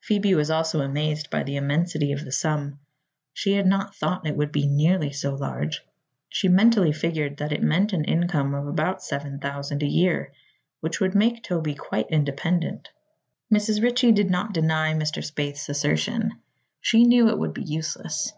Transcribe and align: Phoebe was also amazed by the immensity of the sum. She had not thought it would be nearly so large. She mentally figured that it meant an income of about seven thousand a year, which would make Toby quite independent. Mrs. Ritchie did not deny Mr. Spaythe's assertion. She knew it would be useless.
Phoebe 0.00 0.34
was 0.34 0.50
also 0.50 0.80
amazed 0.80 1.28
by 1.28 1.42
the 1.42 1.56
immensity 1.56 2.10
of 2.12 2.24
the 2.24 2.32
sum. 2.32 2.78
She 3.34 3.52
had 3.52 3.66
not 3.66 3.94
thought 3.94 4.26
it 4.26 4.34
would 4.34 4.50
be 4.50 4.66
nearly 4.66 5.12
so 5.12 5.34
large. 5.34 5.84
She 6.30 6.48
mentally 6.48 6.90
figured 6.90 7.36
that 7.36 7.52
it 7.52 7.62
meant 7.62 7.92
an 7.92 8.04
income 8.06 8.54
of 8.54 8.66
about 8.66 9.02
seven 9.02 9.38
thousand 9.38 9.82
a 9.82 9.86
year, 9.86 10.32
which 10.80 11.00
would 11.00 11.14
make 11.14 11.42
Toby 11.42 11.74
quite 11.74 12.08
independent. 12.08 12.88
Mrs. 13.52 13.82
Ritchie 13.82 14.12
did 14.12 14.30
not 14.30 14.54
deny 14.54 14.94
Mr. 14.94 15.22
Spaythe's 15.22 15.68
assertion. 15.68 16.40
She 16.80 17.04
knew 17.04 17.28
it 17.28 17.38
would 17.38 17.52
be 17.52 17.62
useless. 17.62 18.32